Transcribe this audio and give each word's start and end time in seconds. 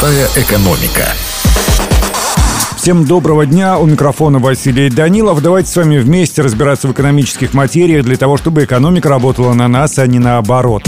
Простая 0.00 0.28
экономика. 0.36 1.04
Всем 2.74 3.04
доброго 3.04 3.44
дня. 3.44 3.78
У 3.78 3.84
микрофона 3.84 4.38
Василий 4.38 4.88
Данилов. 4.88 5.42
Давайте 5.42 5.68
с 5.68 5.76
вами 5.76 5.98
вместе 5.98 6.40
разбираться 6.40 6.88
в 6.88 6.92
экономических 6.92 7.52
материях 7.52 8.06
для 8.06 8.16
того, 8.16 8.38
чтобы 8.38 8.64
экономика 8.64 9.10
работала 9.10 9.52
на 9.52 9.68
нас, 9.68 9.98
а 9.98 10.06
не 10.06 10.18
наоборот. 10.18 10.84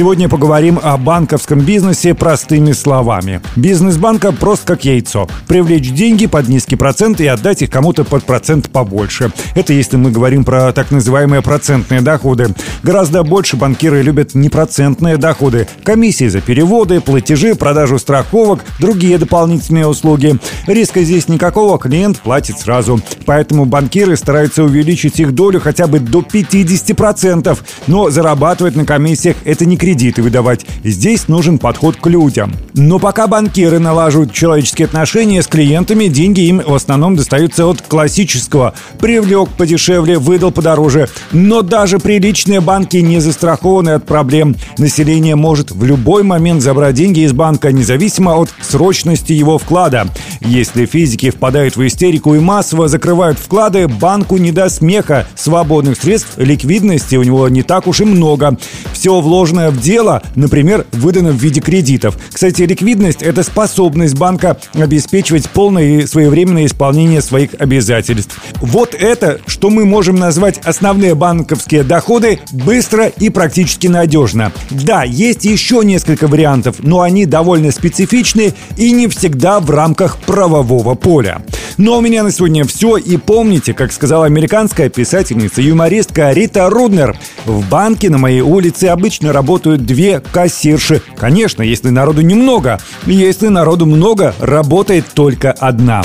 Сегодня 0.00 0.30
поговорим 0.30 0.80
о 0.82 0.96
банковском 0.96 1.60
бизнесе 1.60 2.14
простыми 2.14 2.72
словами. 2.72 3.42
Бизнес 3.54 3.98
банка 3.98 4.32
прост 4.32 4.62
как 4.64 4.86
яйцо. 4.86 5.28
Привлечь 5.46 5.92
деньги 5.92 6.24
под 6.24 6.48
низкий 6.48 6.76
процент 6.76 7.20
и 7.20 7.26
отдать 7.26 7.60
их 7.60 7.68
кому-то 7.68 8.04
под 8.04 8.24
процент 8.24 8.70
побольше. 8.70 9.30
Это 9.54 9.74
если 9.74 9.98
мы 9.98 10.10
говорим 10.10 10.44
про 10.44 10.72
так 10.72 10.90
называемые 10.90 11.42
процентные 11.42 12.00
доходы. 12.00 12.54
Гораздо 12.82 13.22
больше 13.24 13.58
банкиры 13.58 14.00
любят 14.00 14.34
непроцентные 14.34 15.18
доходы. 15.18 15.68
Комиссии 15.84 16.28
за 16.28 16.40
переводы, 16.40 17.02
платежи, 17.02 17.54
продажу 17.54 17.98
страховок, 17.98 18.60
другие 18.78 19.18
дополнительные 19.18 19.86
услуги. 19.86 20.38
Риска 20.66 21.02
здесь 21.02 21.28
никакого, 21.28 21.78
клиент 21.78 22.20
платит 22.20 22.58
сразу. 22.58 23.02
Поэтому 23.26 23.66
банкиры 23.66 24.16
стараются 24.16 24.64
увеличить 24.64 25.20
их 25.20 25.34
долю 25.34 25.60
хотя 25.60 25.86
бы 25.86 25.98
до 25.98 26.20
50%. 26.20 27.58
Но 27.86 28.08
зарабатывать 28.08 28.76
на 28.76 28.86
комиссиях 28.86 29.36
это 29.44 29.66
не 29.66 29.76
кредит 29.76 29.89
кредиты 29.90 30.22
выдавать. 30.22 30.64
Здесь 30.84 31.26
нужен 31.26 31.58
подход 31.58 31.96
к 31.96 32.06
людям. 32.06 32.54
Но 32.74 33.00
пока 33.00 33.26
банкиры 33.26 33.80
налаживают 33.80 34.32
человеческие 34.32 34.86
отношения 34.86 35.42
с 35.42 35.48
клиентами, 35.48 36.06
деньги 36.06 36.42
им 36.42 36.62
в 36.64 36.72
основном 36.72 37.16
достаются 37.16 37.66
от 37.66 37.82
классического. 37.82 38.74
Привлек 39.00 39.48
подешевле, 39.48 40.18
выдал 40.18 40.52
подороже. 40.52 41.08
Но 41.32 41.62
даже 41.62 41.98
приличные 41.98 42.60
банки 42.60 42.98
не 42.98 43.18
застрахованы 43.18 43.90
от 43.90 44.06
проблем. 44.06 44.54
Население 44.78 45.34
может 45.34 45.72
в 45.72 45.82
любой 45.82 46.22
момент 46.22 46.62
забрать 46.62 46.94
деньги 46.94 47.20
из 47.20 47.32
банка, 47.32 47.72
независимо 47.72 48.36
от 48.36 48.50
срочности 48.62 49.32
его 49.32 49.58
вклада. 49.58 50.06
Если 50.40 50.86
физики 50.86 51.30
впадают 51.30 51.76
в 51.76 51.84
истерику 51.84 52.36
и 52.36 52.38
массово 52.38 52.86
закрывают 52.86 53.40
вклады, 53.40 53.88
банку 53.88 54.36
не 54.36 54.52
до 54.52 54.70
смеха. 54.70 55.26
Свободных 55.34 55.98
средств, 56.00 56.34
ликвидности 56.36 57.16
у 57.16 57.24
него 57.24 57.48
не 57.48 57.64
так 57.64 57.88
уж 57.88 58.00
и 58.00 58.04
много. 58.04 58.56
Все 59.00 59.18
вложенное 59.18 59.70
в 59.70 59.80
дело, 59.80 60.22
например, 60.34 60.84
выдано 60.92 61.30
в 61.30 61.36
виде 61.36 61.62
кредитов. 61.62 62.18
Кстати, 62.30 62.60
ликвидность– 62.60 63.22
это 63.22 63.42
способность 63.42 64.14
банка 64.14 64.58
обеспечивать 64.74 65.48
полное 65.48 66.00
и 66.00 66.06
своевременное 66.06 66.66
исполнение 66.66 67.22
своих 67.22 67.54
обязательств. 67.58 68.38
Вот 68.60 68.94
это, 68.94 69.40
что 69.46 69.70
мы 69.70 69.86
можем 69.86 70.16
назвать 70.16 70.58
основные 70.58 71.14
банковские 71.14 71.82
доходы, 71.82 72.40
быстро 72.52 73.06
и 73.06 73.30
практически 73.30 73.86
надежно. 73.86 74.52
Да, 74.68 75.04
есть 75.04 75.46
еще 75.46 75.80
несколько 75.82 76.26
вариантов, 76.26 76.76
но 76.80 77.00
они 77.00 77.24
довольно 77.24 77.72
специфичны 77.72 78.52
и 78.76 78.90
не 78.92 79.08
всегда 79.08 79.60
в 79.60 79.70
рамках 79.70 80.18
правового 80.18 80.94
поля. 80.94 81.40
Но 81.80 81.96
у 81.96 82.02
меня 82.02 82.22
на 82.22 82.30
сегодня 82.30 82.66
все. 82.66 82.98
И 82.98 83.16
помните, 83.16 83.72
как 83.72 83.90
сказала 83.90 84.26
американская 84.26 84.90
писательница-юмористка 84.90 86.30
Рита 86.32 86.68
Руднер, 86.68 87.18
в 87.46 87.66
банке 87.70 88.10
на 88.10 88.18
моей 88.18 88.42
улице 88.42 88.84
обычно 88.88 89.32
работают 89.32 89.86
две 89.86 90.20
кассирши. 90.20 91.00
Конечно, 91.16 91.62
если 91.62 91.88
народу 91.88 92.20
немного. 92.20 92.78
Если 93.06 93.48
народу 93.48 93.86
много, 93.86 94.34
работает 94.40 95.06
только 95.14 95.52
одна. 95.52 96.02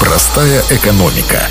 Простая 0.00 0.62
экономика. 0.70 1.42